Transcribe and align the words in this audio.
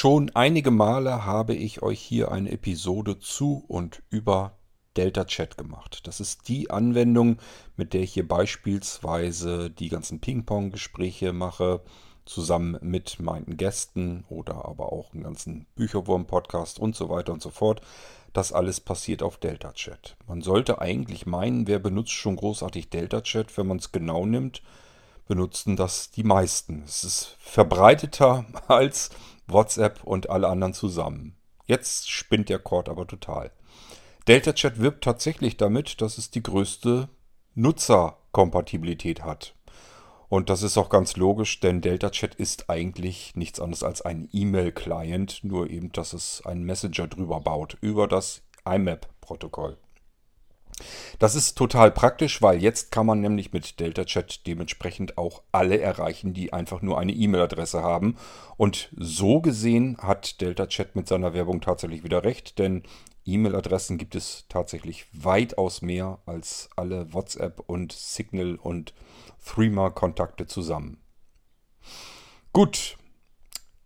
Schon 0.00 0.30
einige 0.34 0.70
Male 0.70 1.24
habe 1.24 1.56
ich 1.56 1.82
euch 1.82 1.98
hier 1.98 2.30
eine 2.30 2.52
Episode 2.52 3.18
zu 3.18 3.64
und 3.66 4.00
über 4.10 4.52
Delta 4.96 5.24
Chat 5.24 5.58
gemacht. 5.58 6.06
Das 6.06 6.20
ist 6.20 6.46
die 6.46 6.70
Anwendung, 6.70 7.38
mit 7.76 7.94
der 7.94 8.02
ich 8.02 8.12
hier 8.12 8.28
beispielsweise 8.28 9.70
die 9.70 9.88
ganzen 9.88 10.20
Ping-Pong-Gespräche 10.20 11.32
mache, 11.32 11.80
zusammen 12.26 12.78
mit 12.80 13.18
meinen 13.18 13.56
Gästen 13.56 14.22
oder 14.28 14.66
aber 14.66 14.92
auch 14.92 15.12
einen 15.12 15.24
ganzen 15.24 15.66
Bücherwurm-Podcast 15.74 16.78
und 16.78 16.94
so 16.94 17.08
weiter 17.08 17.32
und 17.32 17.42
so 17.42 17.50
fort. 17.50 17.80
Das 18.32 18.52
alles 18.52 18.78
passiert 18.78 19.24
auf 19.24 19.38
Delta 19.38 19.72
Chat. 19.72 20.16
Man 20.28 20.42
sollte 20.42 20.80
eigentlich 20.80 21.26
meinen, 21.26 21.66
wer 21.66 21.80
benutzt 21.80 22.12
schon 22.12 22.36
großartig 22.36 22.88
Delta 22.90 23.20
Chat, 23.22 23.58
wenn 23.58 23.66
man 23.66 23.78
es 23.78 23.90
genau 23.90 24.26
nimmt, 24.26 24.62
benutzen 25.26 25.74
das 25.74 26.12
die 26.12 26.22
meisten. 26.22 26.84
Es 26.86 27.02
ist 27.02 27.36
verbreiteter 27.40 28.44
als 28.68 29.10
WhatsApp 29.48 30.04
und 30.04 30.30
alle 30.30 30.48
anderen 30.48 30.74
zusammen. 30.74 31.36
Jetzt 31.64 32.10
spinnt 32.10 32.48
der 32.48 32.58
Cord 32.58 32.88
aber 32.88 33.06
total. 33.06 33.52
Delta 34.26 34.52
Chat 34.52 34.78
wirbt 34.78 35.04
tatsächlich 35.04 35.56
damit, 35.56 36.00
dass 36.00 36.18
es 36.18 36.30
die 36.30 36.42
größte 36.42 37.08
Nutzerkompatibilität 37.54 39.22
hat. 39.24 39.54
Und 40.28 40.50
das 40.50 40.62
ist 40.62 40.76
auch 40.76 40.90
ganz 40.90 41.16
logisch, 41.16 41.60
denn 41.60 41.80
Delta 41.80 42.10
Chat 42.10 42.34
ist 42.34 42.68
eigentlich 42.68 43.34
nichts 43.34 43.60
anderes 43.60 43.82
als 43.82 44.02
ein 44.02 44.28
E-Mail-Client, 44.30 45.40
nur 45.42 45.70
eben, 45.70 45.90
dass 45.92 46.12
es 46.12 46.44
einen 46.44 46.64
Messenger 46.64 47.06
drüber 47.06 47.40
baut, 47.40 47.78
über 47.80 48.06
das 48.06 48.42
IMAP-Protokoll. 48.66 49.78
Das 51.18 51.34
ist 51.34 51.56
total 51.56 51.90
praktisch, 51.90 52.42
weil 52.42 52.62
jetzt 52.62 52.90
kann 52.92 53.06
man 53.06 53.20
nämlich 53.20 53.52
mit 53.52 53.80
Delta 53.80 54.04
Chat 54.04 54.46
dementsprechend 54.46 55.18
auch 55.18 55.42
alle 55.52 55.80
erreichen, 55.80 56.34
die 56.34 56.52
einfach 56.52 56.82
nur 56.82 56.98
eine 56.98 57.12
E-Mail-Adresse 57.12 57.82
haben. 57.82 58.16
Und 58.56 58.90
so 58.96 59.40
gesehen 59.40 59.96
hat 59.98 60.40
Delta 60.40 60.66
Chat 60.66 60.96
mit 60.96 61.08
seiner 61.08 61.34
Werbung 61.34 61.60
tatsächlich 61.60 62.04
wieder 62.04 62.24
recht, 62.24 62.58
denn 62.58 62.82
E-Mail-Adressen 63.24 63.98
gibt 63.98 64.14
es 64.14 64.46
tatsächlich 64.48 65.06
weitaus 65.12 65.82
mehr 65.82 66.18
als 66.24 66.70
alle 66.76 67.12
WhatsApp 67.12 67.60
und 67.66 67.92
Signal 67.92 68.56
und 68.56 68.94
Threema-Kontakte 69.44 70.46
zusammen. 70.46 70.98
Gut, 72.52 72.96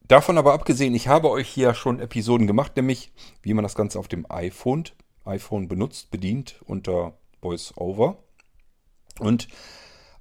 davon 0.07 0.39
aber 0.39 0.55
abgesehen, 0.55 0.95
ich 0.95 1.09
habe 1.09 1.31
euch 1.31 1.49
hier 1.49 1.75
schon 1.75 2.01
Episoden 2.01 2.47
gemacht, 2.47 2.77
nämlich 2.77 3.13
wie 3.43 3.55
man 3.55 3.65
das 3.65 3.75
Ganze 3.75 3.99
auf 3.99 4.09
dem 4.09 4.27
iPhone, 4.31 4.85
iPhone 5.25 5.69
benutzt, 5.69 6.11
bedient 6.11 6.61
unter 6.67 7.19
VoiceOver 7.41 8.19
und 9.19 9.49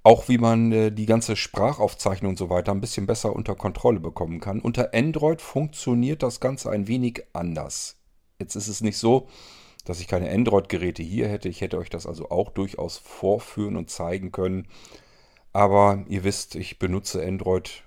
auch 0.03 0.27
wie 0.30 0.38
man 0.38 0.71
äh, 0.71 0.91
die 0.91 1.05
ganze 1.05 1.35
Sprachaufzeichnung 1.35 2.31
und 2.31 2.38
so 2.38 2.49
weiter 2.49 2.71
ein 2.71 2.81
bisschen 2.81 3.05
besser 3.05 3.35
unter 3.35 3.55
Kontrolle 3.55 3.99
bekommen 3.99 4.39
kann. 4.39 4.59
Unter 4.59 4.93
Android 4.93 5.41
funktioniert 5.41 6.23
das 6.23 6.39
Ganze 6.39 6.71
ein 6.71 6.88
wenig 6.88 7.23
anders. 7.33 7.97
Jetzt 8.39 8.55
ist 8.55 8.67
es 8.67 8.81
nicht 8.81 8.97
so, 8.97 9.27
dass 9.85 9.99
ich 9.99 10.08
keine 10.08 10.31
Android-Geräte 10.31 11.03
hier 11.03 11.27
hätte. 11.27 11.49
Ich 11.49 11.61
hätte 11.61 11.77
euch 11.77 11.89
das 11.89 12.08
also 12.08 12.31
auch 12.31 12.49
durchaus 12.49 12.97
vorführen 12.97 13.75
und 13.75 13.89
zeigen 13.89 14.31
können. 14.31 14.67
Aber 15.53 16.03
ihr 16.08 16.23
wisst, 16.23 16.55
ich 16.55 16.80
benutze 16.80 17.23
Android 17.23 17.83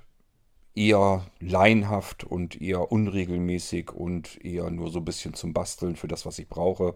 eher 0.74 1.24
laienhaft 1.40 2.24
und 2.24 2.60
eher 2.60 2.90
unregelmäßig 2.90 3.92
und 3.92 4.44
eher 4.44 4.70
nur 4.70 4.90
so 4.90 4.98
ein 4.98 5.04
bisschen 5.04 5.34
zum 5.34 5.52
Basteln 5.52 5.96
für 5.96 6.08
das, 6.08 6.26
was 6.26 6.38
ich 6.38 6.48
brauche. 6.48 6.94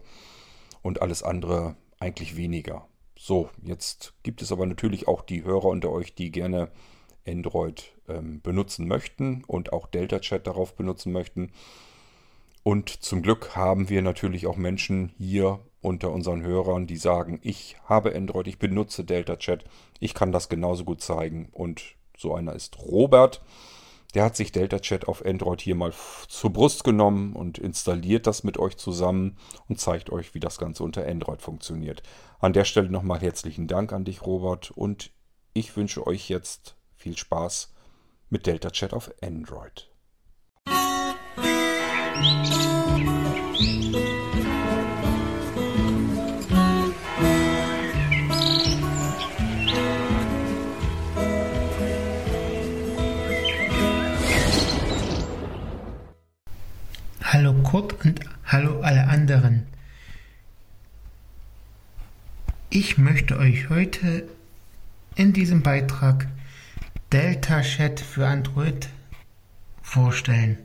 Und 0.82 1.02
alles 1.02 1.22
andere 1.22 1.76
eigentlich 2.00 2.36
weniger. 2.36 2.86
So, 3.16 3.50
jetzt 3.62 4.14
gibt 4.22 4.42
es 4.42 4.52
aber 4.52 4.66
natürlich 4.66 5.08
auch 5.08 5.22
die 5.22 5.44
Hörer 5.44 5.66
unter 5.66 5.90
euch, 5.90 6.14
die 6.14 6.30
gerne 6.30 6.70
Android 7.26 7.92
ähm, 8.08 8.40
benutzen 8.40 8.86
möchten 8.86 9.44
und 9.44 9.72
auch 9.72 9.86
Delta 9.86 10.20
Chat 10.20 10.46
darauf 10.46 10.74
benutzen 10.74 11.12
möchten. 11.12 11.50
Und 12.62 12.90
zum 12.90 13.22
Glück 13.22 13.56
haben 13.56 13.88
wir 13.88 14.02
natürlich 14.02 14.46
auch 14.46 14.56
Menschen 14.56 15.12
hier 15.18 15.60
unter 15.80 16.12
unseren 16.12 16.42
Hörern, 16.42 16.86
die 16.86 16.96
sagen, 16.96 17.38
ich 17.42 17.76
habe 17.84 18.14
Android, 18.14 18.46
ich 18.46 18.58
benutze 18.58 19.04
Delta 19.04 19.36
Chat, 19.36 19.64
ich 20.00 20.14
kann 20.14 20.32
das 20.32 20.48
genauso 20.48 20.84
gut 20.84 21.00
zeigen. 21.00 21.48
Und 21.52 21.96
so 22.18 22.34
einer 22.34 22.52
ist 22.52 22.78
Robert. 22.80 23.40
Der 24.14 24.24
hat 24.24 24.36
sich 24.36 24.52
Delta 24.52 24.78
Chat 24.80 25.06
auf 25.06 25.24
Android 25.24 25.60
hier 25.60 25.74
mal 25.74 25.92
zur 26.28 26.50
Brust 26.50 26.82
genommen 26.82 27.34
und 27.34 27.58
installiert 27.58 28.26
das 28.26 28.42
mit 28.42 28.58
euch 28.58 28.78
zusammen 28.78 29.36
und 29.68 29.78
zeigt 29.80 30.10
euch, 30.10 30.34
wie 30.34 30.40
das 30.40 30.58
Ganze 30.58 30.82
unter 30.82 31.06
Android 31.06 31.42
funktioniert. 31.42 32.02
An 32.40 32.54
der 32.54 32.64
Stelle 32.64 32.90
nochmal 32.90 33.20
herzlichen 33.20 33.66
Dank 33.66 33.92
an 33.92 34.04
dich, 34.04 34.22
Robert, 34.22 34.70
und 34.70 35.10
ich 35.52 35.76
wünsche 35.76 36.06
euch 36.06 36.28
jetzt 36.28 36.76
viel 36.96 37.16
Spaß 37.18 37.74
mit 38.30 38.46
Delta 38.46 38.70
Chat 38.70 38.94
auf 38.94 39.10
Android. 39.22 39.90
Hallo 43.50 44.07
Kurt 57.68 58.02
und 58.02 58.20
hallo 58.46 58.80
alle 58.80 59.08
anderen. 59.08 59.66
Ich 62.70 62.96
möchte 62.96 63.38
euch 63.38 63.68
heute 63.68 64.26
in 65.16 65.34
diesem 65.34 65.62
Beitrag 65.62 66.28
Delta 67.12 67.60
Chat 67.60 68.00
für 68.00 68.26
Android 68.26 68.88
vorstellen. 69.82 70.56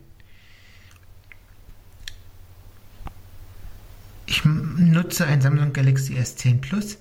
Ich 4.26 4.46
nutze 4.46 5.28
ein 5.28 5.42
Samsung 5.42 5.74
Galaxy 5.74 6.14
S10 6.14 6.62
Plus 6.62 7.00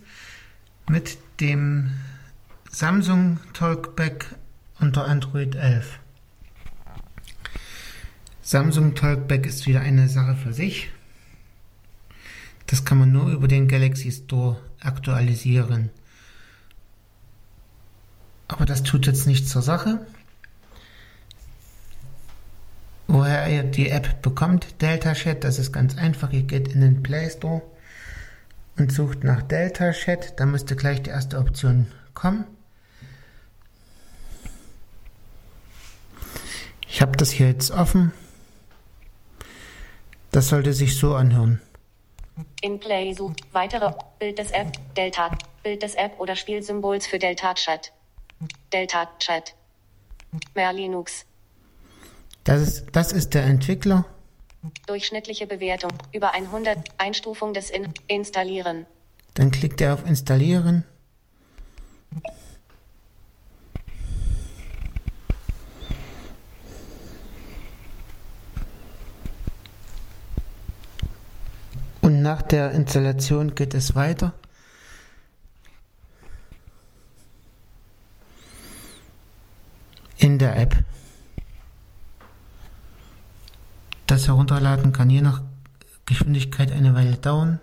mit 0.88 1.16
dem 1.38 1.92
Samsung 2.72 3.38
Talkback 3.52 4.34
unter 4.80 5.06
Android 5.06 5.54
11. 5.54 6.00
Samsung 8.42 8.96
Talkback 8.96 9.46
ist 9.46 9.66
wieder 9.66 9.80
eine 9.80 10.08
Sache 10.08 10.34
für 10.34 10.52
sich. 10.52 10.90
Das 12.66 12.84
kann 12.84 12.98
man 12.98 13.12
nur 13.12 13.30
über 13.30 13.46
den 13.46 13.68
Galaxy 13.68 14.10
Store 14.10 14.58
aktualisieren. 14.80 15.90
Aber 18.48 18.66
das 18.66 18.82
tut 18.82 19.06
jetzt 19.06 19.26
nichts 19.26 19.50
zur 19.50 19.62
Sache. 19.62 20.04
Woher 23.06 23.48
ihr 23.48 23.62
die 23.62 23.90
App 23.90 24.22
bekommt, 24.22 24.82
Delta 24.82 25.12
Chat, 25.12 25.44
das 25.44 25.58
ist 25.58 25.72
ganz 25.72 25.96
einfach. 25.96 26.32
Ihr 26.32 26.42
geht 26.42 26.68
in 26.68 26.80
den 26.80 27.02
Play 27.02 27.30
Store 27.30 27.62
und 28.76 28.90
sucht 28.90 29.22
nach 29.22 29.42
Delta 29.42 29.92
Chat. 29.92 30.40
Da 30.40 30.46
müsste 30.46 30.74
gleich 30.74 31.02
die 31.02 31.10
erste 31.10 31.38
Option 31.38 31.86
kommen. 32.14 32.44
Ich 36.88 37.00
habe 37.00 37.16
das 37.16 37.30
hier 37.30 37.48
jetzt 37.48 37.70
offen. 37.70 38.12
Das 40.32 40.48
sollte 40.48 40.72
sich 40.72 40.96
so 40.96 41.14
anhören. 41.14 41.60
In 42.62 42.80
Play 42.80 43.12
sucht 43.12 43.42
weitere 43.52 43.92
Bild 44.18 44.38
des 44.38 44.50
App, 44.50 44.72
Delta, 44.96 45.30
Bild 45.62 45.82
des 45.82 45.94
App 45.94 46.18
oder 46.18 46.34
Spielsymbols 46.34 47.06
für 47.06 47.18
Delta 47.18 47.52
Chat. 47.54 47.92
Delta 48.72 49.08
Chat. 49.18 49.54
Mehr 50.54 50.72
Linux. 50.72 51.26
Das 52.44 52.62
ist, 52.62 52.86
das 52.92 53.12
ist 53.12 53.34
der 53.34 53.44
Entwickler. 53.44 54.06
Durchschnittliche 54.86 55.46
Bewertung. 55.46 55.92
Über 56.12 56.32
100. 56.32 56.78
Einstufung 56.96 57.52
des 57.52 57.68
In 57.68 57.92
Installieren. 58.06 58.86
Dann 59.34 59.50
klickt 59.50 59.82
er 59.82 59.92
auf 59.92 60.06
Installieren. 60.06 60.84
Nach 72.22 72.42
der 72.42 72.70
Installation 72.72 73.54
geht 73.54 73.74
es 73.74 73.94
weiter. 73.94 74.32
In 80.18 80.38
der 80.38 80.56
App. 80.56 80.76
Das 84.06 84.28
Herunterladen 84.28 84.92
kann 84.92 85.10
je 85.10 85.20
nach 85.20 85.42
Geschwindigkeit 86.06 86.70
eine 86.70 86.94
Weile 86.94 87.16
dauern. 87.16 87.60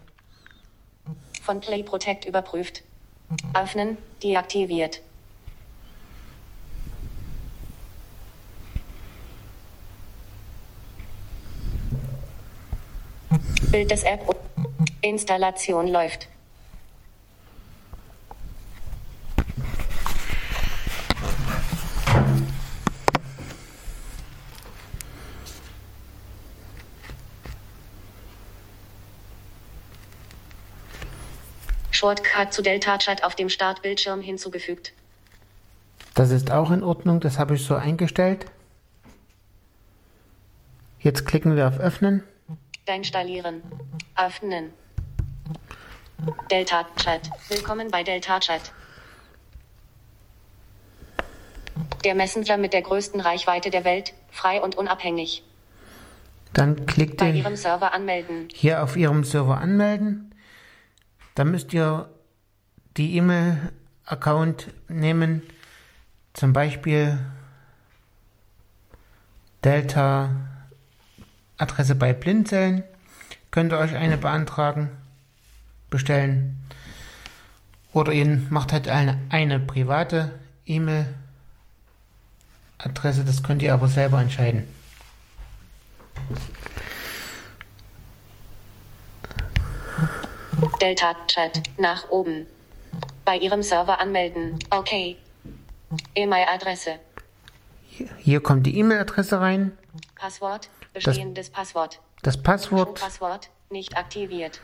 Von 1.41 1.61
Play 1.61 1.83
Protect 1.83 2.25
überprüft. 2.25 2.83
Öffnen, 3.53 3.97
deaktiviert. 4.21 5.01
Bild 13.71 13.91
des 13.91 14.03
App. 14.03 14.48
Installation 15.01 15.87
läuft. 15.87 16.27
Shortcut 31.91 32.53
zu 32.53 32.61
Delta 32.61 32.97
Chat 32.97 33.25
auf 33.25 33.35
dem 33.35 33.49
Startbildschirm 33.49 34.21
hinzugefügt. 34.21 34.93
Das 36.15 36.31
ist 36.31 36.49
auch 36.49 36.71
in 36.71 36.81
Ordnung, 36.81 37.19
das 37.19 37.37
habe 37.37 37.55
ich 37.55 37.65
so 37.65 37.75
eingestellt. 37.75 38.45
Jetzt 40.99 41.25
klicken 41.25 41.57
wir 41.57 41.67
auf 41.67 41.77
Öffnen. 41.79 42.23
Deinstallieren. 42.85 43.61
Öffnen. 44.15 44.73
Delta 46.51 46.85
Chat. 46.97 47.29
Willkommen 47.47 47.91
bei 47.91 48.03
Delta 48.03 48.39
Chat. 48.39 48.73
Der 52.03 52.13
Messenger 52.13 52.57
mit 52.57 52.73
der 52.73 52.81
größten 52.81 53.21
Reichweite 53.21 53.69
der 53.69 53.85
Welt, 53.85 54.13
frei 54.29 54.61
und 54.61 54.75
unabhängig. 54.75 55.43
Dann 56.53 56.85
klickt 56.85 57.17
Bei 57.17 57.29
ihr 57.29 57.35
Ihrem 57.35 57.55
Server 57.55 57.93
anmelden. 57.93 58.49
hier 58.53 58.83
auf 58.83 58.97
Ihrem 58.97 59.23
Server 59.23 59.59
anmelden. 59.59 60.35
Dann 61.35 61.51
müsst 61.51 61.73
ihr 61.73 62.09
die 62.97 63.15
E-Mail-Account 63.15 64.73
nehmen, 64.89 65.41
zum 66.33 66.51
Beispiel 66.51 67.17
Delta 69.63 70.31
Adresse 71.57 71.95
bei 71.95 72.11
Blinzeln. 72.11 72.83
Könnt 73.51 73.71
ihr 73.71 73.79
euch 73.79 73.95
eine 73.95 74.17
beantragen, 74.17 74.89
bestellen. 75.89 76.57
Oder 77.93 78.11
ihr 78.13 78.25
macht 78.49 78.73
halt 78.73 78.87
eine, 78.87 79.19
eine 79.29 79.59
private 79.59 80.31
E-Mail-Adresse, 80.65 83.23
das 83.25 83.43
könnt 83.43 83.61
ihr 83.61 83.73
aber 83.73 83.87
selber 83.87 84.19
entscheiden. 84.21 84.67
Delta 90.81 91.15
Chat. 91.27 91.61
Nach 91.77 92.09
oben. 92.09 92.45
Bei 93.25 93.37
Ihrem 93.37 93.63
Server 93.63 93.99
anmelden. 93.99 94.57
Okay. 94.69 95.17
E-Mail-Adresse. 96.15 96.99
Hier, 97.87 98.07
hier 98.17 98.41
kommt 98.41 98.65
die 98.65 98.77
E-Mail-Adresse 98.77 99.41
rein, 99.41 99.77
Passwort. 100.15 100.69
Bestehendes 100.93 101.49
Passwort. 101.49 101.99
das 102.23 102.41
Passwort. 102.41 102.99
Passwort. 102.99 103.49
Nicht 103.69 103.97
aktiviert. 103.97 104.61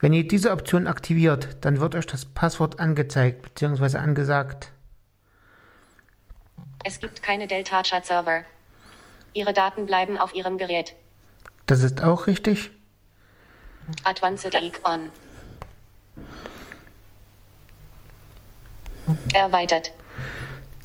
Wenn 0.00 0.12
ihr 0.12 0.26
diese 0.26 0.52
Option 0.52 0.86
aktiviert, 0.86 1.56
dann 1.62 1.80
wird 1.80 1.94
euch 1.94 2.06
das 2.06 2.24
Passwort 2.24 2.78
angezeigt 2.78 3.42
bzw. 3.42 3.98
angesagt. 3.98 4.70
Es 6.84 7.00
gibt 7.00 7.22
keine 7.22 7.48
Delta 7.48 7.82
Chat 7.82 8.06
Server. 8.06 8.44
Ihre 9.34 9.52
Daten 9.52 9.86
bleiben 9.86 10.16
auf 10.16 10.34
Ihrem 10.34 10.56
Gerät. 10.56 10.94
Das 11.66 11.82
ist 11.82 12.02
auch 12.02 12.26
richtig. 12.26 12.70
Advanced 14.04 14.54
Icon. 14.54 15.10
Erweitert. 19.34 19.92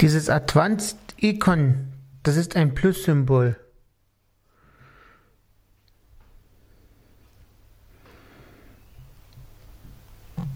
Dieses 0.01 0.29
Advanced 0.29 0.97
Icon, 1.17 1.93
das 2.23 2.37
ist 2.37 2.55
ein 2.55 2.73
Plus-Symbol. 2.73 3.57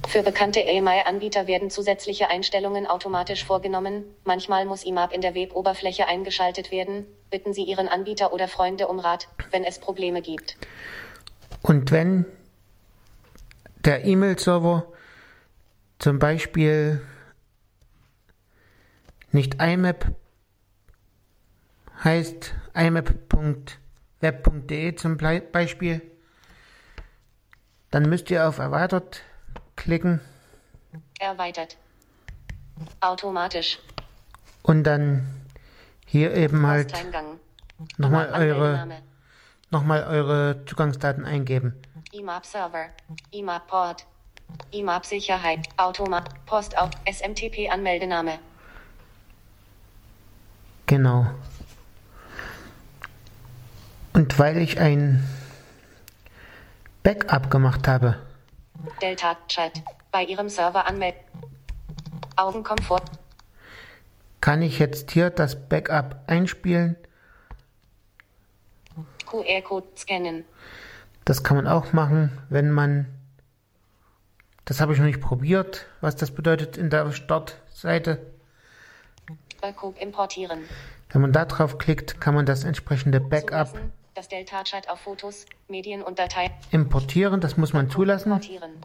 Für 0.07 0.23
bekannte 0.23 0.61
E-Mail-Anbieter 0.61 1.47
werden 1.47 1.69
zusätzliche 1.69 2.29
Einstellungen 2.29 2.87
automatisch 2.87 3.43
vorgenommen. 3.43 4.05
Manchmal 4.23 4.63
muss 4.63 4.85
IMAP 4.85 5.11
in 5.11 5.19
der 5.19 5.35
Web-Oberfläche 5.35 6.07
eingeschaltet 6.07 6.71
werden. 6.71 7.05
Bitten 7.29 7.51
Sie 7.51 7.63
Ihren 7.63 7.89
Anbieter 7.89 8.31
oder 8.31 8.47
Freunde 8.47 8.87
um 8.87 8.99
Rat, 8.99 9.27
wenn 9.51 9.65
es 9.65 9.79
Probleme 9.79 10.21
gibt. 10.21 10.55
Und 11.61 11.91
wenn 11.91 12.25
der 13.83 14.05
E-Mail-Server 14.05 14.87
zum 15.99 16.19
Beispiel 16.19 17.01
nicht 19.33 19.61
IMAP 19.61 20.15
heißt, 22.01 22.53
imap.web.de 22.73 23.75
zum 24.95 25.17
Beispiel, 25.17 26.01
dann 27.91 28.07
müsst 28.07 28.31
ihr 28.31 28.47
auf 28.47 28.59
Erweitert 28.59 29.23
klicken 29.77 30.19
Erweitert. 31.19 31.77
Automatisch. 32.99 33.79
und 34.63 34.83
dann 34.83 35.25
hier 36.05 36.33
eben 36.33 36.67
halt 36.67 36.93
nochmal 37.97 38.29
eure, 38.33 39.01
nochmal 39.71 40.03
eure 40.03 40.65
Zugangsdaten 40.65 41.25
eingeben. 41.25 41.73
IMAP 42.11 42.45
Server. 42.45 42.87
IMAP 43.31 43.67
Port. 43.67 44.05
IMAP 44.71 45.05
Sicherheit. 45.05 45.67
Automat. 45.77 46.45
Post 46.45 46.77
auf. 46.77 46.89
SMTP 47.05 47.69
Anmeldename. 47.69 48.39
Genau. 50.85 51.27
Und 54.13 54.39
weil 54.39 54.57
ich 54.57 54.79
ein 54.79 55.27
Backup 57.03 57.51
gemacht 57.51 57.87
habe, 57.87 58.17
Delta 59.01 59.37
Chat. 59.47 59.83
Bei 60.11 60.23
Ihrem 60.23 60.49
Server 60.49 60.85
anmelden. 60.85 61.19
Augenkomfort. 62.35 63.03
kann 64.41 64.61
ich 64.61 64.79
jetzt 64.79 65.11
hier 65.11 65.29
das 65.29 65.67
Backup 65.67 66.23
einspielen. 66.27 66.95
QR-Code 69.25 69.87
scannen. 69.97 70.45
Das 71.25 71.43
kann 71.43 71.57
man 71.57 71.67
auch 71.67 71.91
machen, 71.93 72.31
wenn 72.49 72.71
man. 72.71 73.07
Das 74.65 74.79
habe 74.79 74.93
ich 74.93 74.99
noch 74.99 75.05
nicht 75.05 75.21
probiert, 75.21 75.87
was 76.01 76.15
das 76.15 76.31
bedeutet 76.31 76.77
in 76.77 76.89
der 76.89 77.11
Startseite. 77.11 78.25
Backup 79.61 79.99
importieren. 79.99 80.59
Wenn 81.09 81.21
man 81.21 81.31
da 81.31 81.45
drauf 81.45 81.77
klickt, 81.77 82.21
kann 82.21 82.35
man 82.35 82.45
das 82.45 82.63
entsprechende 82.63 83.19
Backup. 83.19 83.77
Das 84.17 84.27
Delta 84.29 84.63
Chat 84.63 84.89
auf 84.89 85.01
Fotos, 85.01 85.45
Medien 85.67 86.01
und 86.01 86.17
Dateien. 86.17 86.51
importieren. 86.71 87.39
Das 87.39 87.55
muss 87.55 87.71
man 87.71 87.87
zulassen. 87.87 88.31
Importieren. 88.31 88.81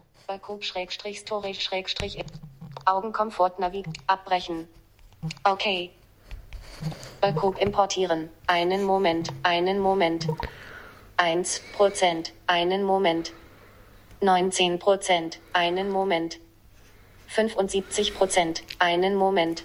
Schrägstrich 0.59 1.21
Storage 1.21 1.59
Schrägstrich. 1.59 2.23
Augenkomfort 2.85 3.57
Navig. 3.57 3.87
Abbrechen. 4.05 4.67
Okay. 5.43 5.89
Backup 7.19 7.59
importieren. 7.59 8.29
Einen 8.45 8.83
Moment. 8.83 9.29
Einen 9.41 9.79
Moment. 9.79 10.27
1%. 11.17 12.31
Einen 12.45 12.83
Moment. 12.83 13.33
19%. 14.21 15.37
Einen 15.51 15.89
Moment. 15.89 16.37
75%. 17.35 18.61
Einen 18.77 19.15
Moment. 19.15 19.63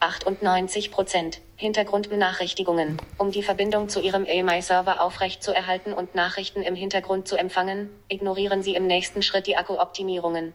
98%. 0.00 1.36
Hintergrundbenachrichtigungen. 1.60 2.96
Um 3.18 3.32
die 3.32 3.42
Verbindung 3.42 3.90
zu 3.90 4.00
Ihrem 4.00 4.24
AMI-Server 4.26 5.02
aufrechtzuerhalten 5.02 5.92
und 5.92 6.14
Nachrichten 6.14 6.62
im 6.62 6.74
Hintergrund 6.74 7.28
zu 7.28 7.36
empfangen, 7.36 7.90
ignorieren 8.08 8.62
Sie 8.62 8.74
im 8.74 8.86
nächsten 8.86 9.20
Schritt 9.20 9.46
die 9.46 9.58
Akkuoptimierungen. 9.58 10.54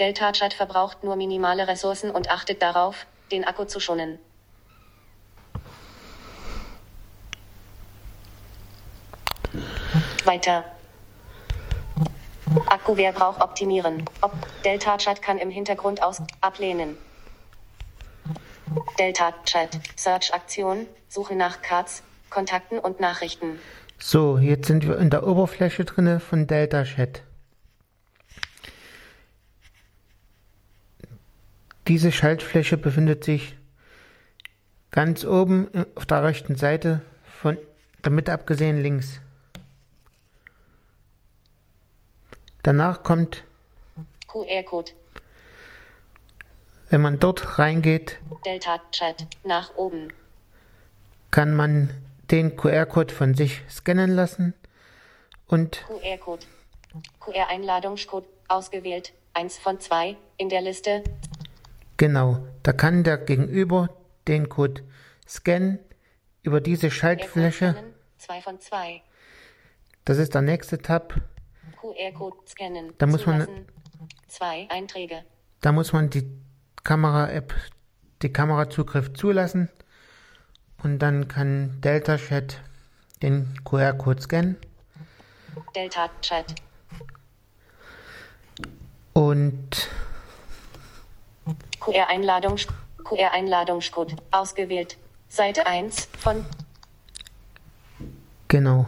Delta 0.00 0.32
Chat 0.32 0.54
verbraucht 0.54 1.04
nur 1.04 1.14
minimale 1.16 1.68
Ressourcen 1.68 2.10
und 2.10 2.30
achtet 2.30 2.62
darauf, 2.62 3.04
den 3.32 3.44
Akku 3.44 3.66
zu 3.66 3.80
schonen. 3.80 4.18
Weiter. 10.24 10.64
Akkuverbrauch 12.64 13.42
optimieren. 13.42 14.06
Ob 14.22 14.32
Delta 14.64 14.96
Chat 14.96 15.20
kann 15.20 15.36
im 15.36 15.50
Hintergrund 15.50 16.02
aus 16.02 16.22
ablehnen. 16.40 16.96
Delta 18.98 19.32
Chat. 19.44 19.78
Search 19.96 20.34
Aktion. 20.34 20.86
Suche 21.08 21.34
nach 21.34 21.62
Cards, 21.62 22.02
Kontakten 22.30 22.78
und 22.78 23.00
Nachrichten. 23.00 23.58
So, 23.98 24.38
jetzt 24.38 24.66
sind 24.66 24.86
wir 24.86 24.98
in 24.98 25.10
der 25.10 25.26
Oberfläche 25.26 25.84
drinne 25.84 26.20
von 26.20 26.46
Delta 26.46 26.84
Chat. 26.84 27.22
Diese 31.86 32.12
Schaltfläche 32.12 32.76
befindet 32.76 33.24
sich 33.24 33.56
ganz 34.90 35.24
oben 35.24 35.68
auf 35.94 36.04
der 36.04 36.22
rechten 36.22 36.56
Seite 36.56 37.00
von 37.40 37.56
der 38.04 38.12
Mitte 38.12 38.32
abgesehen 38.32 38.82
links. 38.82 39.20
Danach 42.62 43.02
kommt, 43.02 43.44
QR-Code. 44.26 44.92
Wenn 46.90 47.00
man 47.00 47.18
dort 47.18 47.58
reingeht, 47.58 48.18
kann 51.30 51.54
man 51.54 51.90
den 52.30 52.56
QR-Code 52.56 53.14
von 53.14 53.34
sich 53.34 53.62
scannen 53.70 54.10
lassen 54.10 54.54
und 55.46 55.84
QR-Code. 55.86 56.46
QR-Einladungscode. 57.20 58.26
Ausgewählt. 58.48 59.12
Eins 59.34 59.58
von 59.58 59.78
zwei. 59.78 60.16
In 60.38 60.48
der 60.48 60.62
Liste. 60.62 61.04
genau, 61.98 62.38
da 62.62 62.72
kann 62.72 63.04
der 63.04 63.18
Gegenüber 63.18 63.90
den 64.26 64.48
Code 64.48 64.82
scannen 65.26 65.78
über 66.42 66.60
diese 66.62 66.90
Schaltfläche. 66.90 67.72
Scannen. 67.72 67.94
Zwei 68.16 68.40
von 68.40 68.58
zwei. 68.60 69.02
Das 70.06 70.16
ist 70.16 70.34
der 70.34 70.42
nächste 70.42 70.78
Tab. 70.78 71.14
QR-Code 71.78 72.36
scannen. 72.46 72.94
Da 72.96 73.06
muss 73.06 73.26
man-. 73.26 73.66
2 74.28 74.68
Einträge. 74.70 75.24
Da 75.60 75.72
muss 75.72 75.92
man 75.92 76.10
die 76.10 76.24
Kamera-App, 76.88 77.52
die 78.22 78.32
Kamerazugriff 78.32 79.12
zulassen 79.12 79.68
und 80.82 81.00
dann 81.00 81.28
kann 81.28 81.82
Delta 81.82 82.16
Chat 82.16 82.62
den 83.20 83.62
QR-Code 83.62 84.22
scannen 84.22 84.56
Delta 85.74 86.08
Chat. 86.22 86.54
und 89.12 89.90
QR-Einladung. 91.78 92.56
QR-Einladungscode. 93.04 94.16
Ausgewählt. 94.30 94.96
Seite 95.28 95.66
1 95.66 96.08
von 96.18 96.46
genau. 98.48 98.86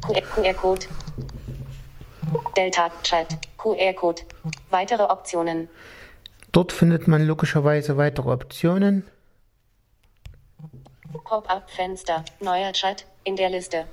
QR-Code. 0.00 0.86
Delta 2.56 2.88
Chat. 3.02 3.36
QR-Code. 3.58 4.22
Weitere 4.70 5.02
Optionen. 5.02 5.68
Dort 6.54 6.70
findet 6.70 7.08
man 7.08 7.26
logischerweise 7.26 7.96
weitere 7.96 8.30
Optionen. 8.30 9.02
Pop-up-Fenster. 11.24 12.24
Neuer 12.38 12.72
Chat. 12.72 13.06
In 13.24 13.34
der 13.34 13.50
Liste. 13.50 13.88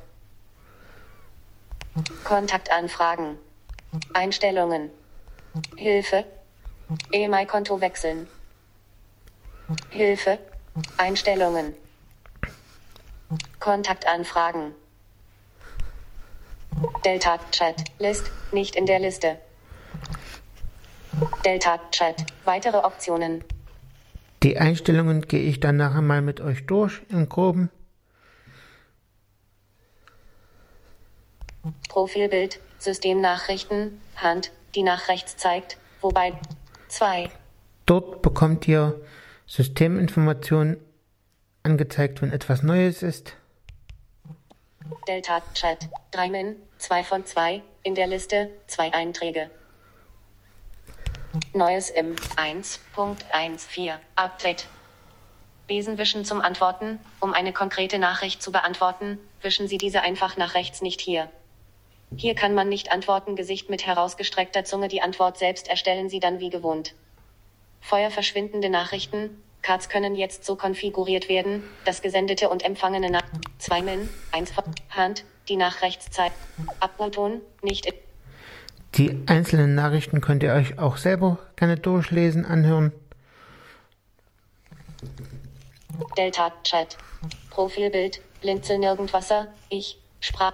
Kontaktanfragen. 2.23 3.39
Einstellungen. 4.13 4.91
Hilfe. 5.75 6.23
E-Mail-Konto 7.11 7.81
wechseln. 7.81 8.27
Hilfe. 9.89 10.37
Einstellungen. 10.97 11.73
Kontaktanfragen. 13.59 14.75
Delta 17.03 17.39
Chat. 17.49 17.85
List. 17.97 18.29
Nicht 18.51 18.75
in 18.75 18.85
der 18.85 18.99
Liste. 18.99 19.39
Delta 21.45 21.79
Chat. 21.91 22.25
Weitere 22.45 22.77
Optionen. 22.77 23.43
Die 24.43 24.57
Einstellungen 24.57 25.21
gehe 25.21 25.43
ich 25.43 25.59
dann 25.59 25.77
nachher 25.77 26.01
mal 26.01 26.21
mit 26.21 26.41
euch 26.41 26.65
durch 26.65 27.01
im 27.09 27.29
Groben. 27.29 27.69
Profilbild. 31.89 32.59
Systemnachrichten. 32.79 34.01
Hand, 34.15 34.51
die 34.73 34.81
nach 34.81 35.09
rechts 35.09 35.37
zeigt. 35.37 35.77
Wobei 36.01 36.33
2. 36.87 37.29
Dort 37.85 38.23
bekommt 38.23 38.67
ihr 38.67 38.99
Systeminformationen 39.45 40.77
angezeigt, 41.61 42.21
wenn 42.23 42.31
etwas 42.31 42.63
Neues 42.63 43.03
ist. 43.03 43.35
Delta 45.07 45.41
Chat. 45.53 45.87
3 46.11 46.29
Min. 46.29 46.55
2 46.79 47.03
von 47.03 47.25
2. 47.25 47.61
In 47.83 47.93
der 47.93 48.07
Liste. 48.07 48.49
2 48.65 48.93
Einträge. 48.93 49.51
Neues 51.53 51.89
im 51.89 52.15
1.14 52.15 53.93
Update. 54.15 54.67
Besenwischen 55.65 56.25
zum 56.25 56.41
Antworten. 56.41 56.99
Um 57.21 57.33
eine 57.33 57.53
konkrete 57.53 57.99
Nachricht 57.99 58.43
zu 58.43 58.51
beantworten, 58.51 59.17
wischen 59.41 59.69
Sie 59.69 59.77
diese 59.77 60.01
einfach 60.01 60.35
nach 60.35 60.55
rechts 60.55 60.81
nicht 60.81 60.99
hier. 60.99 61.29
Hier 62.17 62.35
kann 62.35 62.53
man 62.53 62.67
nicht 62.67 62.91
antworten. 62.91 63.37
Gesicht 63.37 63.69
mit 63.69 63.85
herausgestreckter 63.85 64.65
Zunge. 64.65 64.89
Die 64.89 65.01
Antwort 65.01 65.37
selbst 65.37 65.69
erstellen 65.69 66.09
Sie 66.09 66.19
dann 66.19 66.41
wie 66.41 66.49
gewohnt. 66.49 66.95
Feuer 67.79 68.11
verschwindende 68.11 68.69
Nachrichten. 68.69 69.41
Cards 69.61 69.87
können 69.87 70.15
jetzt 70.15 70.43
so 70.43 70.57
konfiguriert 70.57 71.29
werden, 71.29 71.63
dass 71.85 72.01
gesendete 72.01 72.49
und 72.49 72.65
empfangene 72.65 73.09
nach 73.09 73.23
2 73.59 73.81
Min, 73.83 74.09
1 74.33 74.51
von 74.51 74.65
Hand, 74.89 75.23
die 75.47 75.55
nach 75.55 75.81
rechts 75.81 76.11
zeigt. 76.11 76.35
Abmoton, 76.81 77.39
nicht 77.61 77.85
in 77.85 77.93
Die 78.95 79.23
einzelnen 79.25 79.73
Nachrichten 79.73 80.19
könnt 80.19 80.43
ihr 80.43 80.53
euch 80.53 80.77
auch 80.77 80.97
selber 80.97 81.39
gerne 81.55 81.77
durchlesen, 81.77 82.45
anhören. 82.45 82.91
Delta 86.17 86.51
Chat. 86.63 86.97
Profilbild, 87.49 88.21
Blinzel 88.41 88.79
Nirgendwasser, 88.79 89.47
ich, 89.69 89.97
Sprach. 90.19 90.53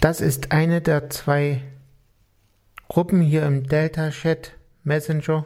Das 0.00 0.20
ist 0.20 0.52
eine 0.52 0.80
der 0.80 1.10
zwei 1.10 1.62
Gruppen 2.88 3.20
hier 3.20 3.44
im 3.44 3.66
Delta 3.66 4.10
Chat 4.10 4.52
Messenger. 4.84 5.44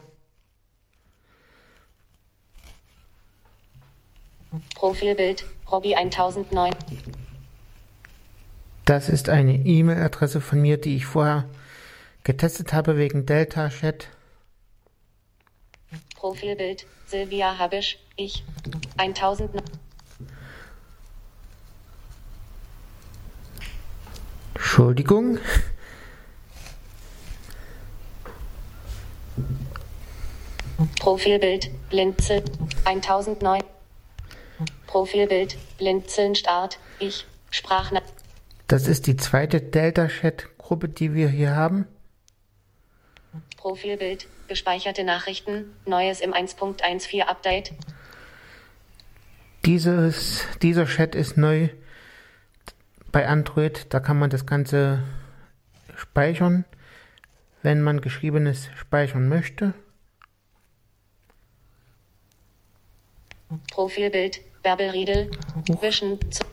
Profilbild, 4.75 5.47
Robby 5.71 5.95
1009. 5.95 6.75
Das 8.85 9.09
ist 9.09 9.29
eine 9.29 9.55
E-Mail-Adresse 9.55 10.41
von 10.41 10.61
mir, 10.61 10.77
die 10.77 10.97
ich 10.97 11.07
vorher 11.07 11.49
getestet 12.25 12.73
habe 12.73 12.97
wegen 12.97 13.27
Delta 13.27 13.69
Chat. 13.69 14.09
Profilbild, 16.17 16.87
Silvia 17.07 17.59
Habisch, 17.59 17.99
ich, 18.17 18.45
1009. 18.97 19.63
Entschuldigung. 24.55 25.39
Profilbild, 30.99 31.71
Blinzel, 31.89 32.43
1009. 32.85 33.63
Profilbild, 34.87 35.57
Blinzeln 35.79 36.35
Start, 36.35 36.79
ich, 36.99 37.27
Sprachna. 37.51 38.03
Das 38.73 38.89
ist 38.89 39.07
die 39.07 39.17
zweite 39.17 39.61
Delta 39.61 40.09
Chat 40.09 40.57
Gruppe, 40.57 40.89
die 40.89 41.13
wir 41.13 41.29
hier 41.29 41.55
haben. 41.55 41.87
Profilbild, 43.59 44.29
gespeicherte 44.49 45.05
Nachrichten, 45.05 45.67
Neues 45.85 46.23
im 46.23 46.33
1.14 46.33 47.21
Update. 47.21 47.75
Dieses, 49.67 50.47
dieser 50.63 50.87
Chat 50.87 51.15
ist 51.15 51.37
neu 51.37 51.69
bei 53.13 53.29
Android. 53.29 53.89
Da 53.91 54.01
kann 54.01 54.19
man 54.19 54.31
das 54.31 54.47
Ganze 54.47 55.03
speichern, 55.95 56.65
wenn 57.61 57.83
man 57.83 58.01
Geschriebenes 58.01 58.71
speichern 58.75 59.29
möchte. 59.29 59.75
Profilbild, 63.71 64.41
Bärbel 64.63 64.89
Riedel, 64.89 65.31
Wischen, 65.83 66.19
zu- 66.33 66.52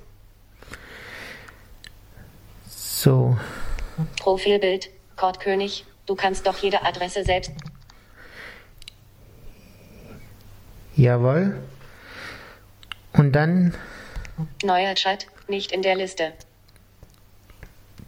So, 3.01 3.37
Profilbild, 4.19 4.89
Kurt 5.15 5.39
König, 5.39 5.85
du 6.05 6.15
kannst 6.15 6.45
doch 6.45 6.57
jede 6.57 6.83
Adresse 6.83 7.23
selbst. 7.23 7.53
jawohl. 10.97 11.57
Und 13.13 13.31
dann 13.31 13.73
Neuer 14.65 14.95
Chat, 14.95 15.27
nicht 15.47 15.71
in 15.71 15.81
der 15.81 15.95
Liste. 15.95 16.33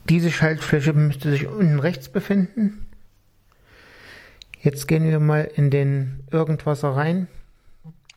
diese 0.10 0.30
Schaltfläche 0.30 0.92
müsste 0.92 1.32
sich 1.32 1.48
unten 1.48 1.80
rechts 1.80 2.10
befinden. 2.10 2.86
Jetzt 4.62 4.90
gehen 4.90 5.10
wir 5.10 5.22
mal 5.22 5.50
in 5.56 5.72
den 5.72 6.28
Irgendwasser 6.32 6.90
rein. 6.90 7.30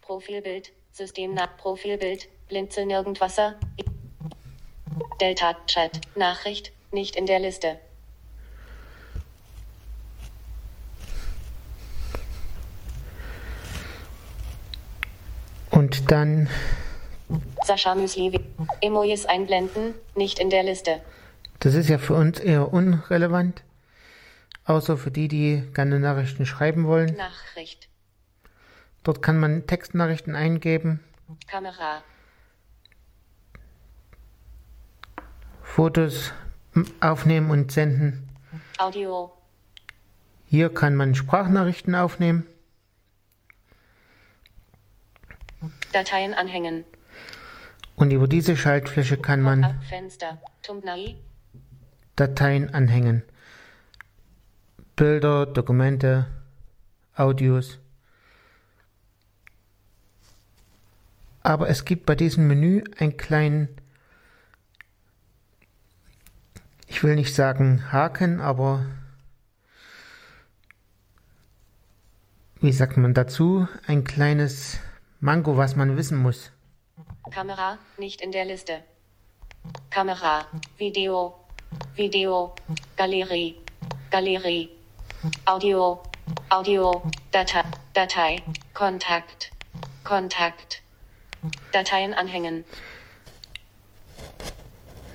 Profilbild, 0.02 0.72
System 0.90 1.34
nach 1.34 1.56
Profilbild, 1.56 2.26
Blinzel 2.48 2.86
Nirgendwasser. 2.86 3.60
Delta 5.20 5.56
Chat, 5.66 6.00
Nachricht, 6.16 6.72
nicht 6.92 7.16
in 7.16 7.26
der 7.26 7.38
Liste. 7.38 7.78
Und 15.70 16.10
dann 16.10 16.48
Sascha 17.64 17.94
Müsli, 17.94 18.38
Emojis 18.80 19.26
einblenden, 19.26 19.94
nicht 20.14 20.38
in 20.38 20.50
der 20.50 20.62
Liste. 20.62 21.00
Das 21.60 21.74
ist 21.74 21.88
ja 21.88 21.98
für 21.98 22.14
uns 22.14 22.38
eher 22.38 22.72
unrelevant, 22.72 23.62
außer 24.66 24.96
für 24.96 25.10
die, 25.10 25.28
die 25.28 25.62
gerne 25.74 25.98
Nachrichten 25.98 26.46
schreiben 26.46 26.86
wollen. 26.86 27.16
Nachricht, 27.16 27.88
Dort 29.04 29.20
kann 29.20 29.38
man 29.38 29.66
Textnachrichten 29.66 30.34
eingeben, 30.34 31.04
Kamera, 31.46 32.02
Fotos 35.74 36.32
aufnehmen 37.00 37.50
und 37.50 37.72
senden. 37.72 38.28
Audio, 38.78 39.32
Hier 40.46 40.72
kann 40.72 40.94
man 40.94 41.16
Sprachnachrichten 41.16 41.96
aufnehmen 41.96 42.46
Dateien 45.90 46.32
anhängen, 46.32 46.84
und 47.96 48.12
über 48.12 48.28
diese 48.28 48.56
Schaltfläche 48.56 49.16
kann 49.16 49.40
man 49.40 49.80
Dateien 52.14 52.72
anhängen. 52.72 53.24
Bilder, 54.94 55.44
Dokumente, 55.44 56.26
Audios. 57.16 57.80
Aber 61.42 61.68
es 61.68 61.84
gibt 61.84 62.06
bei 62.06 62.14
diesem 62.14 62.46
Menü 62.46 62.84
einen 62.96 63.16
kleinen, 63.16 63.76
ich 66.94 67.02
will 67.02 67.16
nicht 67.16 67.34
sagen 67.34 67.90
Haken, 67.90 68.40
aber 68.40 68.86
wie 72.60 72.70
sagt 72.70 72.96
man 72.96 73.14
dazu, 73.14 73.66
ein 73.88 74.04
kleines 74.04 74.78
Mango, 75.18 75.56
was 75.56 75.74
man 75.74 75.96
wissen 75.96 76.16
muss. 76.16 76.52
Kamera, 77.32 77.78
nicht 77.98 78.20
in 78.20 78.30
der 78.30 78.44
Liste. 78.44 78.84
Kamera, 79.90 80.46
Video, 80.78 81.34
Video, 81.96 82.54
Galerie, 82.96 83.56
Galerie, 84.12 84.68
Audio, 85.46 86.00
Audio, 86.48 87.02
Data, 87.32 87.64
Datei, 87.94 88.40
Kontakt, 88.72 89.50
Kontakt, 90.04 90.80
Dateien 91.72 92.14
anhängen. 92.14 92.64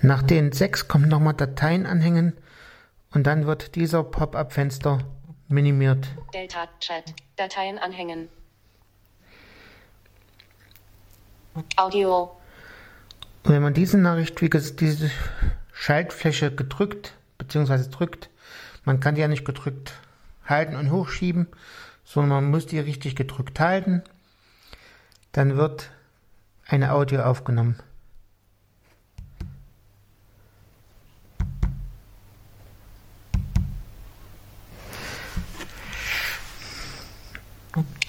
Nach 0.01 0.23
den 0.23 0.51
sechs 0.51 0.87
kommt 0.87 1.09
nochmal 1.09 1.33
Dateien 1.33 1.85
anhängen 1.85 2.33
und 3.11 3.27
dann 3.27 3.45
wird 3.45 3.75
dieser 3.75 4.03
Pop-up-Fenster 4.03 4.99
minimiert. 5.47 6.07
Delta 6.33 6.67
Chat, 6.79 7.13
Dateien 7.35 7.77
anhängen. 7.77 8.29
Audio, 11.75 12.31
Und 13.43 13.51
wenn 13.51 13.61
man 13.61 13.73
diese 13.73 13.97
Nachricht, 13.97 14.41
wie 14.41 14.49
gesagt, 14.49 14.79
diese 14.79 15.11
Schaltfläche 15.73 16.53
gedrückt 16.55 17.13
bzw. 17.37 17.89
drückt, 17.89 18.29
man 18.85 19.01
kann 19.01 19.15
die 19.15 19.21
ja 19.21 19.27
nicht 19.27 19.43
gedrückt 19.43 19.93
halten 20.45 20.75
und 20.75 20.91
hochschieben, 20.91 21.47
sondern 22.05 22.43
man 22.43 22.51
muss 22.51 22.65
die 22.65 22.79
richtig 22.79 23.15
gedrückt 23.15 23.59
halten, 23.59 24.03
dann 25.33 25.57
wird 25.57 25.91
eine 26.65 26.93
Audio 26.93 27.23
aufgenommen. 27.23 27.81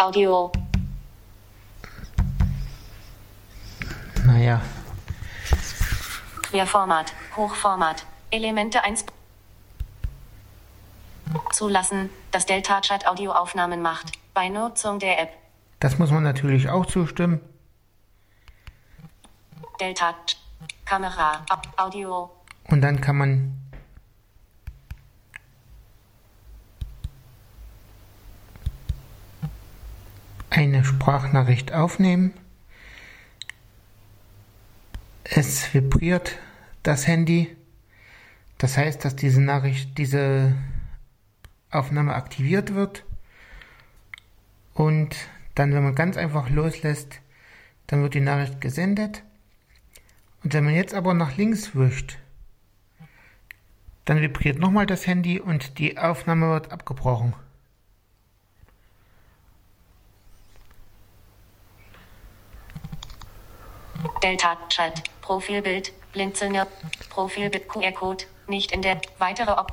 Audio, 0.04 0.50
Naja, 4.25 4.61
Querformat, 6.50 7.12
Hochformat, 7.37 8.04
Elemente 8.30 8.83
1. 8.83 9.04
Zulassen, 11.52 12.09
dass 12.30 12.47
Delta 12.47 12.80
Chat 12.80 13.07
Audioaufnahmen 13.07 13.83
macht, 13.83 14.12
bei 14.35 14.49
Nutzung 14.49 14.99
der 14.99 15.21
App. 15.21 15.30
das 15.80 15.99
muss 15.99 16.11
man 16.11 16.23
natürlich 16.23 16.69
auch 16.71 16.87
zustimmen. 16.87 17.40
Delta 19.80 20.14
Kamera, 20.85 21.45
Au- 21.50 21.85
Audio, 21.85 22.30
Und 22.69 22.80
dann 22.83 23.00
kann 23.00 23.16
man 23.16 23.57
eine 30.50 30.83
Sprachnachricht 31.00 31.73
aufnehmen. 31.73 32.35
Es 35.25 35.73
vibriert 35.73 36.37
das 36.83 37.07
Handy. 37.07 37.57
Das 38.59 38.76
heißt, 38.76 39.02
dass 39.02 39.16
diese 39.16 39.40
Nachricht, 39.40 39.97
diese 39.97 40.54
Aufnahme 41.71 42.14
aktiviert 42.14 42.75
wird. 42.75 43.07
Und 44.75 45.16
dann, 45.54 45.73
wenn 45.73 45.83
man 45.83 45.95
ganz 45.95 46.19
einfach 46.19 46.50
loslässt, 46.50 47.21
dann 47.87 48.02
wird 48.02 48.12
die 48.12 48.21
Nachricht 48.21 48.61
gesendet. 48.61 49.23
Und 50.45 50.52
wenn 50.52 50.64
man 50.64 50.75
jetzt 50.75 50.92
aber 50.92 51.14
nach 51.14 51.35
links 51.35 51.75
wischt, 51.75 52.19
dann 54.04 54.21
vibriert 54.21 54.58
nochmal 54.58 54.84
das 54.84 55.06
Handy 55.06 55.41
und 55.41 55.78
die 55.78 55.97
Aufnahme 55.97 56.50
wird 56.50 56.73
abgebrochen. 56.73 57.32
Delta 64.23 64.56
Chat, 64.69 65.02
Profilbild, 65.21 65.93
Blinzeln, 66.13 66.56
Profilbild 67.08 67.69
QR-Code, 67.69 68.25
nicht 68.47 68.73
in 68.73 68.82
der. 68.82 69.00
Weitere 69.19 69.52
Op. 69.52 69.73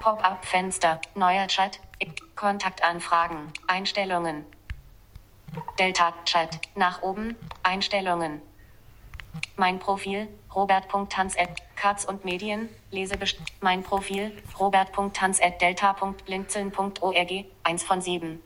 Pop-up-Fenster, 0.00 1.00
neuer 1.14 1.46
Chat, 1.48 1.80
Kontaktanfragen, 2.34 3.52
Einstellungen. 3.66 4.44
Delta 5.78 6.12
Chat, 6.24 6.60
nach 6.74 7.02
oben, 7.02 7.36
Einstellungen. 7.62 8.40
Mein 9.56 9.78
Profil, 9.78 10.28
robert.tanz@ 10.54 11.36
Katz 11.76 12.04
und 12.04 12.24
Medien, 12.24 12.68
Lesebest. 12.90 13.38
Mein 13.60 13.82
Profil, 13.82 14.32
robert.tanz@delta.blinzeln.org, 14.58 17.44
1 17.62 17.84
von 17.84 18.00
7. 18.00 18.40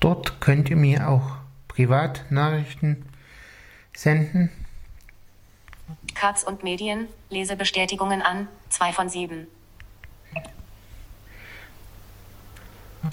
Dort 0.00 0.40
könnt 0.40 0.70
ihr 0.70 0.76
mir 0.76 1.06
auch 1.08 1.36
Privatnachrichten 1.68 3.04
senden. 3.94 4.50
Katz 6.14 6.42
und 6.42 6.62
Medien, 6.62 7.08
Lesebestätigungen 7.30 8.22
an, 8.22 8.48
2 8.70 8.92
von 8.92 9.08
7. 9.08 9.46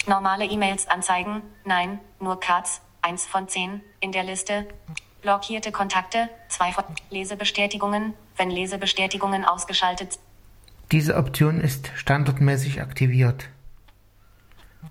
Normale 0.06 0.44
E-Mails 0.44 0.88
anzeigen, 0.88 1.42
nein, 1.64 2.00
nur 2.18 2.40
Katz, 2.40 2.80
1 3.02 3.26
von 3.26 3.48
10, 3.48 3.82
in 4.00 4.12
der 4.12 4.24
Liste. 4.24 4.66
Blockierte 5.20 5.70
Kontakte, 5.70 6.28
2 6.48 6.72
von 6.72 6.84
Lesebestätigungen, 7.10 8.14
wenn 8.36 8.50
Lesebestätigungen 8.50 9.44
ausgeschaltet 9.44 10.18
Diese 10.90 11.16
Option 11.16 11.60
ist 11.60 11.92
standardmäßig 11.94 12.80
aktiviert. 12.80 13.48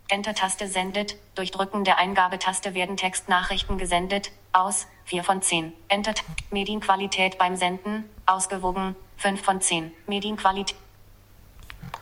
Enter-Taste 0.07 0.67
sendet. 0.67 1.17
Durch 1.35 1.51
Drücken 1.51 1.83
der 1.83 1.97
Eingabetaste 1.97 2.73
werden 2.73 2.97
Textnachrichten 2.97 3.77
gesendet. 3.77 4.31
Aus. 4.53 4.87
4 5.11 5.25
von 5.25 5.41
10. 5.41 5.73
Enter. 5.89 6.13
Medienqualität 6.51 7.37
beim 7.37 7.57
Senden. 7.57 8.05
Ausgewogen. 8.25 8.95
5 9.17 9.43
von 9.43 9.59
10. 9.59 9.91
Medienqualität. 10.07 10.77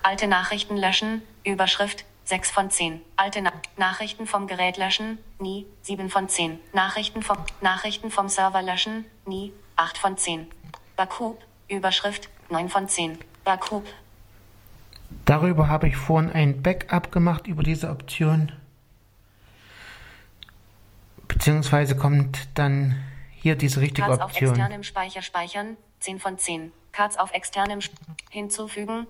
Alte 0.03 0.27
Nachrichten 0.27 0.77
löschen. 0.77 1.23
Überschrift. 1.43 2.05
6 2.25 2.51
von 2.51 2.69
10. 2.69 3.01
Alte 3.15 3.41
Na 3.41 3.51
Nachrichten 3.77 4.27
vom 4.27 4.45
Gerät 4.45 4.77
löschen. 4.77 5.17
Nie. 5.39 5.65
7 5.81 6.11
von 6.11 6.29
10. 6.29 6.59
Nachrichten 6.71 7.23
vom, 7.23 7.37
Nachrichten 7.61 8.11
vom 8.11 8.29
Server 8.29 8.61
löschen. 8.61 9.05
Nie. 9.25 9.53
8 9.75 9.97
von 9.97 10.15
10. 10.15 10.45
Bakub. 10.95 11.41
Überschrift. 11.67 12.29
9 12.51 12.69
von 12.69 12.87
10. 12.87 13.17
Bakub. 13.43 13.87
Darüber 15.25 15.67
habe 15.67 15.87
ich 15.87 15.97
vorhin 15.97 16.31
ein 16.31 16.61
Backup 16.61 17.11
gemacht 17.11 17.47
über 17.47 17.63
diese 17.63 17.89
Option. 17.89 18.51
Beziehungsweise 21.39 21.95
kommt 21.95 22.49
dann 22.55 23.01
hier 23.31 23.55
diese 23.55 23.79
richtige 23.79 24.05
Cards 24.05 24.21
auf 24.21 24.31
Option. 24.31 24.49
externem 24.49 24.83
Speicher 24.83 25.21
speichern, 25.21 25.77
10 26.01 26.19
von 26.19 26.37
10. 26.37 26.73
Cards 26.91 27.17
auf 27.17 27.31
externem 27.31 27.79
Sp 27.79 27.95
hinzufügen, 28.29 29.07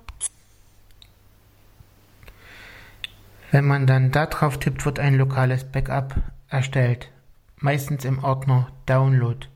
Wenn 3.50 3.66
man 3.66 3.88
dann 3.88 4.12
da 4.12 4.28
drauf 4.28 4.60
tippt, 4.60 4.86
wird 4.86 5.00
ein 5.00 5.16
lokales 5.16 5.64
Backup 5.64 6.14
erstellt. 6.50 7.10
Meistens 7.58 8.06
im 8.06 8.24
Ordner 8.24 8.72
Download. 8.86 9.48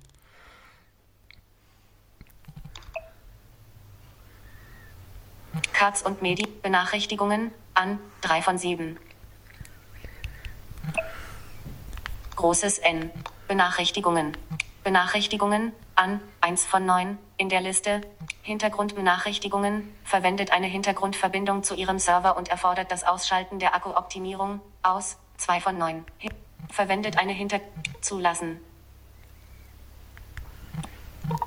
Cards 5.74 6.02
und 6.02 6.24
Medi 6.24 6.48
Benachrichtigungen 6.64 7.52
an, 7.76 8.00
3 8.22 8.42
von 8.42 8.58
7. 8.58 8.98
Großes 12.36 12.80
N. 12.80 13.12
Benachrichtigungen. 13.48 14.36
Benachrichtigungen 14.84 15.72
an, 15.96 16.20
1 16.42 16.66
von 16.66 16.86
9, 16.86 17.18
in 17.38 17.50
der 17.50 17.62
Liste. 17.62 18.02
Hintergrundbenachrichtigungen, 18.42 19.94
verwendet 20.04 20.52
eine 20.52 20.68
Hintergrundverbindung 20.68 21.64
zu 21.64 21.76
Ihrem 21.76 22.00
Server 22.00 22.36
und 22.36 22.50
erfordert 22.50 22.92
das 22.92 23.04
Ausschalten 23.04 23.60
der 23.60 23.76
Akkuoptimierung, 23.76 24.60
aus, 24.82 25.18
2 25.38 25.62
von 25.62 25.78
9. 25.78 26.06
Hi- 26.22 26.30
Verwendet 26.70 27.18
eine 27.18 27.34
Hinter... 27.34 27.60
Zulassen. 28.02 28.60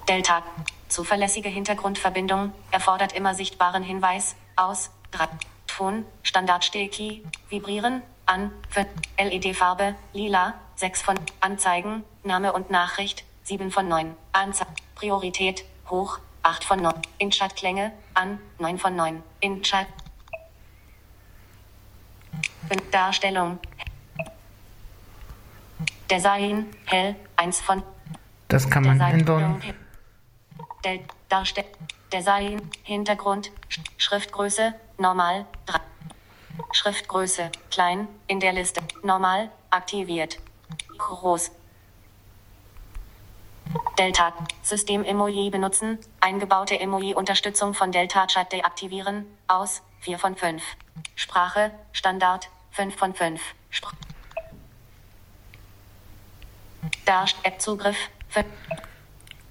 Delta. 0.08 0.42
Zuverlässige 0.88 1.48
Hintergrundverbindung, 1.48 2.52
erfordert 2.70 3.12
immer 3.12 3.34
sichtbaren 3.34 3.82
Hinweis, 3.82 4.36
aus, 4.54 4.90
3. 5.10 5.26
Ton, 5.66 6.06
Standardstillkey, 6.22 7.24
vibrieren, 7.50 8.02
an, 8.26 8.50
für 8.68 8.86
LED-Farbe, 9.18 9.94
lila, 10.12 10.54
6 10.76 11.02
von, 11.02 11.18
Anzeigen, 11.40 12.04
Name 12.24 12.52
und 12.52 12.70
Nachricht, 12.70 13.24
7 13.44 13.70
von 13.70 13.88
9, 13.88 14.14
Anzeige, 14.32 14.70
Priorität, 14.94 15.64
hoch, 15.88 16.18
8 16.42 16.64
von 16.64 16.82
9, 16.82 16.94
In-Chat-Klänge, 17.18 17.92
an, 18.14 18.38
9 18.58 18.78
von 18.78 18.94
9, 18.96 19.22
In-Chat, 19.40 19.86
Darstellung, 22.90 23.58
Design, 26.10 26.66
hell, 26.86 27.14
1 27.36 27.60
von 27.60 27.82
Das 28.48 28.68
kann 28.68 28.84
man 28.84 29.00
ändern. 29.00 29.62
Der 30.84 31.00
Darstell 31.28 31.64
Design, 32.12 32.70
Hintergrund, 32.84 33.50
Sch- 33.68 33.80
Schriftgröße, 33.98 34.74
normal, 34.98 35.46
3. 35.66 35.80
Schriftgröße 36.76 37.50
klein 37.70 38.06
in 38.26 38.38
der 38.38 38.52
Liste. 38.52 38.82
Normal 39.02 39.50
aktiviert. 39.70 40.38
Groß. 40.98 41.50
Delta 43.98 44.32
System 44.62 45.02
Emoji 45.02 45.50
benutzen. 45.50 45.98
Eingebaute 46.20 46.78
Emoji 46.78 47.14
Unterstützung 47.14 47.72
von 47.72 47.92
Delta 47.92 48.26
Chat 48.26 48.52
deaktivieren. 48.52 49.24
Aus 49.48 49.82
4 50.00 50.18
von 50.18 50.36
5. 50.36 50.62
Sprache 51.14 51.70
Standard 51.92 52.50
5 52.72 52.94
von 52.94 53.14
5. 53.14 53.40
Spr 53.70 53.92
Dash 57.06 57.34
App 57.42 57.60
Zugriff. 57.60 57.96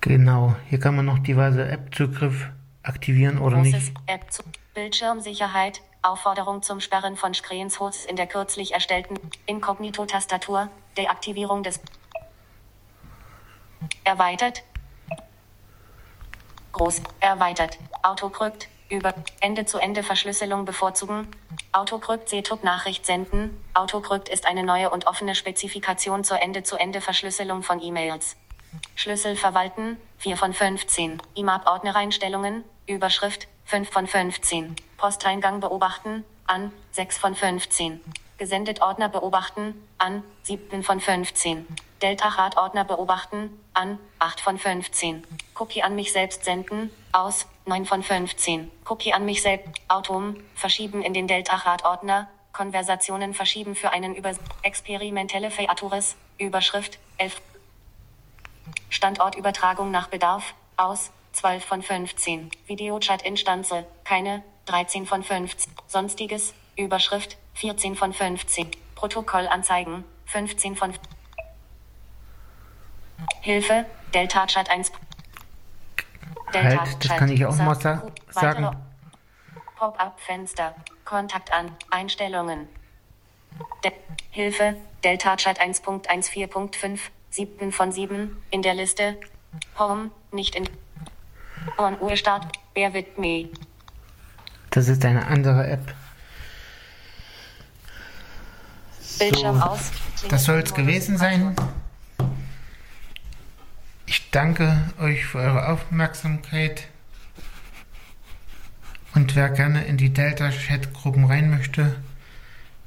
Genau, 0.02 0.56
hier 0.70 0.80
kann 0.80 0.96
man 0.96 1.06
noch 1.06 1.20
diverse 1.20 1.68
App-Zugriff 1.68 2.50
aktivieren 2.84 3.40
oder 3.40 3.58
nicht. 3.58 3.92
App 4.06 4.30
Bildschirmsicherheit, 4.76 5.82
Aufforderung 6.06 6.62
zum 6.62 6.80
Sperren 6.80 7.18
von 7.18 7.34
Screenshots 7.34 8.06
in 8.06 8.16
der 8.16 8.28
kürzlich 8.28 8.74
erstellten 8.74 9.20
Inkognito-Tastatur, 9.48 10.70
Deaktivierung 10.98 11.64
des 11.64 11.80
Erweitert. 14.04 14.64
Groß. 16.74 17.02
Erweitert. 17.20 17.80
Autokrypt. 18.04 18.68
Über 18.88 19.16
Ende-zu-Ende-Verschlüsselung 19.40 20.66
bevorzugen. 20.66 21.28
Autokrypt 21.72 22.30
Setup 22.30 22.64
Nachricht 22.64 23.06
senden. 23.06 23.60
Autokrypt 23.74 24.30
ist 24.30 24.46
eine 24.46 24.64
neue 24.64 24.92
und 24.92 25.08
offene 25.08 25.34
Spezifikation 25.34 26.24
zur 26.24 26.40
Ende-zu-Ende-Verschlüsselung 26.40 27.64
von 27.64 27.82
E-Mails. 27.82 28.36
Schlüssel 28.96 29.36
verwalten. 29.36 29.98
4 30.20 30.38
von 30.38 30.54
15. 30.54 31.20
IMAP 31.34 31.66
Ordnereinstellungen. 31.66 32.64
Überschrift. 32.86 33.48
5 33.66 33.90
von 33.90 34.06
15. 34.06 34.76
Posteingang 34.98 35.60
beobachten. 35.60 36.24
An. 36.48 36.72
6 36.92 37.18
von 37.18 37.36
15. 37.36 38.02
Gesendet 38.38 38.82
Ordner 38.82 39.10
beobachten. 39.10 39.88
An. 39.98 40.24
7 40.44 40.84
von 40.84 41.00
15. 41.00 41.66
Delta-Hard-Ordner 42.02 42.84
beobachten, 42.84 43.58
an, 43.74 43.98
8 44.20 44.40
von 44.40 44.60
15. 44.60 45.26
Cookie 45.58 45.82
an 45.82 45.96
mich 45.96 46.12
selbst 46.12 46.44
senden, 46.44 46.92
aus, 47.12 47.48
9 47.66 47.86
von 47.86 48.04
15. 48.04 48.70
Cookie 48.88 49.14
an 49.14 49.26
mich 49.26 49.42
selbst, 49.42 49.70
Autom, 49.88 50.36
verschieben 50.54 51.02
in 51.02 51.14
den 51.14 51.28
Delta-Hard-Ordner, 51.28 52.28
Konversationen 52.52 53.34
verschieben 53.34 53.76
für 53.76 53.92
einen 53.92 54.14
über 54.14 54.32
experimentelle 54.62 55.52
Features, 55.52 56.16
Überschrift, 56.38 57.00
11. 57.18 57.42
Standortübertragung 58.90 59.90
nach 59.90 60.08
Bedarf, 60.08 60.54
aus, 60.78 61.12
12 61.34 61.66
von 61.66 61.82
15. 61.82 62.52
Videochat-Instanze, 62.68 63.86
keine, 64.04 64.44
13 64.66 65.06
von 65.06 65.24
15. 65.24 65.72
Sonstiges, 65.88 66.54
Überschrift, 66.78 67.38
14 67.56 67.96
von 67.96 68.14
15. 68.14 68.72
Protokollanzeigen, 68.96 70.04
15 70.26 70.76
von 70.76 70.92
15. 70.92 71.16
Hilfe, 73.42 73.86
Delta 74.14 74.46
Chat 74.48 74.70
1. 74.70 74.92
Delta 76.54 76.82
halt, 76.82 77.06
das 77.06 77.18
kann 77.18 77.30
ich 77.30 77.46
auch 77.46 77.56
mal 77.58 77.76
sa 77.76 78.04
sagen. 78.30 78.76
Pop-up-Fenster. 79.76 80.76
Kontakt 81.04 81.52
an. 81.52 81.72
Einstellungen. 81.92 82.68
De 83.84 83.92
Hilfe, 84.32 84.76
Delta 85.04 85.36
Chat 85.36 85.62
1.14.5. 85.62 87.00
7 87.30 87.72
von 87.72 87.92
7. 87.92 88.42
In 88.50 88.62
der 88.62 88.74
Liste. 88.74 89.18
Home, 89.78 90.12
nicht 90.32 90.56
in. 90.56 90.70
On 91.78 92.00
Uhr 92.00 92.16
Start. 92.16 92.46
Bear 92.74 92.94
with 92.94 93.18
me. 93.18 93.50
Das 94.76 94.88
ist 94.90 95.04
eine 95.06 95.26
andere 95.28 95.68
App. 95.68 95.96
Bildschirm 99.18 99.56
so, 99.56 99.64
aus. 99.64 99.92
Das 100.28 100.44
soll 100.44 100.60
es 100.60 100.74
gewesen 100.74 101.18
sein. 101.18 101.56
Ich 104.06 104.32
danke 104.32 104.92
euch 105.00 105.26
für 105.26 105.38
eure 105.38 105.70
Aufmerksamkeit. 105.70 106.90
Und 109.14 109.38
wer 109.38 109.50
gerne 109.50 109.86
in 109.86 109.96
die 109.96 110.10
Delta-Chat-Gruppen 110.10 111.24
rein 111.24 111.50
möchte, 111.50 111.96